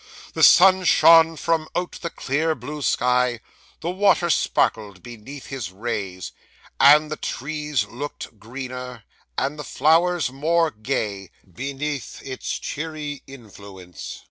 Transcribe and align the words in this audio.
The 0.33 0.41
sun 0.41 0.83
shone 0.83 1.35
from 1.35 1.69
out 1.75 1.91
the 2.01 2.09
clear 2.09 2.55
blue 2.55 2.81
sky, 2.81 3.39
the 3.81 3.91
water 3.91 4.31
sparkled 4.31 5.03
beneath 5.03 5.45
his 5.45 5.71
rays, 5.71 6.31
and 6.79 7.11
the 7.11 7.17
trees 7.17 7.85
looked 7.85 8.39
greener, 8.39 9.03
and 9.37 9.59
the 9.59 9.63
flowers 9.63 10.31
more 10.31 10.71
gay, 10.71 11.29
beneath 11.53 12.19
its 12.23 12.57
cheering 12.57 13.21
influence. 13.27 14.19